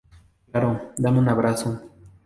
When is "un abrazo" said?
1.19-1.69